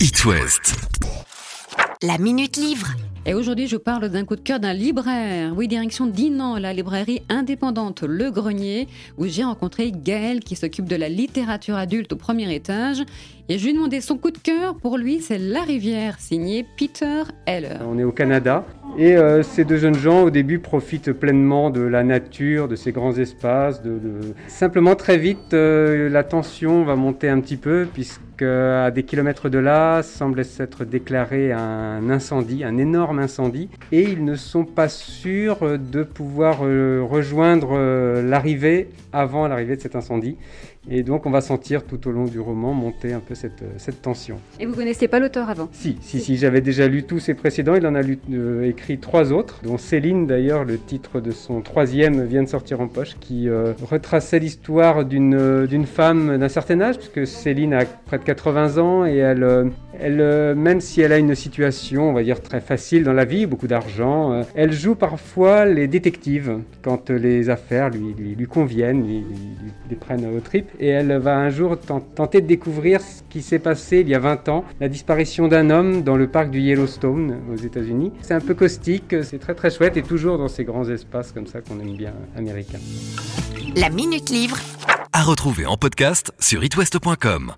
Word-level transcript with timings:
It 0.00 0.24
West. 0.24 0.76
La 2.02 2.18
Minute 2.18 2.56
Livre. 2.56 2.88
Et 3.26 3.34
aujourd'hui, 3.34 3.66
je 3.66 3.76
parle 3.76 4.08
d'un 4.08 4.24
coup 4.24 4.36
de 4.36 4.40
cœur 4.40 4.58
d'un 4.60 4.72
libraire. 4.72 5.52
Oui, 5.56 5.68
direction 5.68 6.06
Dinan, 6.06 6.56
la 6.56 6.72
librairie 6.72 7.22
indépendante 7.28 8.02
Le 8.02 8.30
Grenier, 8.30 8.88
où 9.18 9.26
j'ai 9.26 9.44
rencontré 9.44 9.92
Gaël 9.92 10.40
qui 10.40 10.56
s'occupe 10.56 10.86
de 10.88 10.96
la 10.96 11.08
littérature 11.08 11.76
adulte 11.76 12.12
au 12.12 12.16
premier 12.16 12.54
étage. 12.54 13.02
Et 13.48 13.58
je 13.58 13.64
lui 13.64 13.70
ai 13.70 13.74
demandé 13.74 14.00
son 14.00 14.16
coup 14.16 14.30
de 14.30 14.38
cœur. 14.38 14.76
Pour 14.76 14.96
lui, 14.96 15.20
c'est 15.20 15.38
La 15.38 15.62
Rivière, 15.62 16.16
signé 16.20 16.64
Peter 16.78 17.22
Heller. 17.46 17.80
On 17.86 17.98
est 17.98 18.04
au 18.04 18.12
Canada 18.12 18.64
et 18.96 19.16
euh, 19.16 19.42
ces 19.42 19.64
deux 19.64 19.76
jeunes 19.76 19.94
gens 19.98 20.22
au 20.22 20.30
début 20.30 20.58
profitent 20.60 21.12
pleinement 21.12 21.70
de 21.70 21.80
la 21.80 22.02
nature, 22.04 22.68
de 22.68 22.76
ces 22.76 22.92
grands 22.92 23.16
espaces. 23.16 23.82
De, 23.82 23.90
de- 23.98 24.34
Simplement 24.46 24.94
très 24.94 25.18
vite, 25.18 25.52
euh, 25.54 26.08
la 26.08 26.24
tension 26.24 26.84
va 26.84 26.96
monter 26.96 27.28
un 27.28 27.40
petit 27.40 27.56
peu 27.58 27.86
puisque 27.92 28.20
à 28.42 28.90
des 28.90 29.02
kilomètres 29.02 29.48
de 29.48 29.58
là 29.58 30.02
semble 30.02 30.44
s'être 30.44 30.84
déclaré 30.84 31.52
un 31.52 32.10
incendie, 32.10 32.64
un 32.64 32.78
énorme 32.78 33.18
incendie, 33.18 33.68
et 33.92 34.02
ils 34.02 34.24
ne 34.24 34.34
sont 34.34 34.64
pas 34.64 34.88
sûrs 34.88 35.62
euh, 35.62 35.78
de 35.78 36.02
pouvoir 36.02 36.58
euh, 36.62 37.00
rejoindre 37.02 37.70
euh, 37.72 38.22
l'arrivée 38.22 38.88
avant 39.12 39.48
l'arrivée 39.48 39.76
de 39.76 39.80
cet 39.80 39.96
incendie. 39.96 40.36
Et 40.90 41.02
donc 41.02 41.26
on 41.26 41.30
va 41.30 41.40
sentir 41.40 41.84
tout 41.84 42.08
au 42.08 42.10
long 42.12 42.24
du 42.24 42.40
roman 42.40 42.72
monter 42.72 43.12
un 43.12 43.20
peu 43.20 43.34
cette, 43.34 43.62
euh, 43.62 43.66
cette 43.76 44.00
tension. 44.02 44.38
Et 44.58 44.66
vous 44.66 44.74
connaissiez 44.74 45.08
pas 45.08 45.20
l'auteur 45.20 45.50
avant? 45.50 45.68
Si, 45.72 45.96
si, 46.00 46.20
si, 46.20 46.36
j'avais 46.36 46.60
déjà 46.60 46.88
lu 46.88 47.02
tous 47.02 47.18
ses 47.18 47.34
précédents. 47.34 47.74
Il 47.74 47.86
en 47.86 47.94
a 47.94 48.02
lu, 48.02 48.18
euh, 48.32 48.62
écrit 48.64 48.98
trois 48.98 49.32
autres, 49.32 49.60
dont 49.62 49.78
Céline 49.78 50.26
d'ailleurs, 50.26 50.64
le 50.64 50.78
titre 50.78 51.20
de 51.20 51.30
son 51.30 51.60
troisième 51.60 52.24
vient 52.24 52.42
de 52.42 52.48
sortir 52.48 52.80
en 52.80 52.88
poche, 52.88 53.16
qui 53.20 53.48
euh, 53.48 53.72
retraçait 53.90 54.38
l'histoire 54.38 55.04
d'une 55.04 55.34
euh, 55.34 55.66
femme 55.84 56.38
d'un 56.38 56.48
certain 56.48 56.80
âge, 56.80 56.96
puisque 56.96 57.26
Céline 57.26 57.74
a 57.74 57.84
près 57.84 58.18
de 58.18 58.24
80 58.24 58.78
ans 58.78 59.06
et 59.06 59.16
elle, 59.16 59.42
euh, 59.44 59.64
elle 60.00 60.54
même 60.56 60.80
si 60.80 61.00
elle 61.00 61.12
a 61.12 61.18
une 61.18 61.34
situation, 61.34 62.10
on 62.10 62.12
va 62.12 62.22
dire, 62.22 62.40
très 62.40 62.60
facile 62.60 63.04
dans 63.04 63.12
la 63.12 63.24
vie, 63.24 63.46
beaucoup 63.46 63.66
d'argent, 63.66 64.42
elle 64.54 64.72
joue 64.72 64.94
parfois 64.94 65.64
les 65.64 65.86
détectives 65.86 66.58
quand 66.82 67.10
les 67.10 67.50
affaires 67.50 67.90
lui, 67.90 68.14
lui, 68.18 68.34
lui 68.34 68.46
conviennent, 68.46 69.06
lui, 69.06 69.18
lui- 69.88 69.96
prennent 69.96 70.26
au 70.26 70.40
trip. 70.40 70.66
Et 70.80 70.88
elle 70.88 71.16
va 71.18 71.36
un 71.36 71.50
jour 71.50 71.78
ten- 71.78 72.00
tenter 72.14 72.40
de 72.40 72.46
découvrir 72.46 73.00
ce 73.00 73.22
qui 73.28 73.42
s'est 73.42 73.58
passé 73.58 73.98
il 74.00 74.08
y 74.08 74.14
a 74.14 74.18
20 74.20 74.48
ans, 74.48 74.64
la 74.80 74.88
disparition 74.88 75.48
d'un 75.48 75.70
homme 75.70 76.02
dans 76.02 76.16
le 76.16 76.28
parc 76.28 76.50
du 76.50 76.60
Yellowstone 76.60 77.36
aux 77.52 77.56
États-Unis. 77.56 78.12
C'est 78.22 78.34
un 78.34 78.40
peu 78.40 78.54
caustique, 78.54 79.14
c'est 79.24 79.38
très 79.38 79.54
très 79.54 79.70
chouette 79.70 79.96
et 79.96 80.02
toujours 80.02 80.38
dans 80.38 80.48
ces 80.48 80.64
grands 80.64 80.88
espaces 80.88 81.32
comme 81.32 81.46
ça 81.46 81.60
qu'on 81.60 81.80
aime 81.80 81.96
bien 81.96 82.12
américains. 82.36 82.78
La 83.76 83.90
Minute 83.90 84.30
Livre. 84.30 84.56
À 85.12 85.22
retrouver 85.24 85.66
en 85.66 85.76
podcast 85.76 86.32
sur 86.38 86.62
itwest.com. 86.62 87.52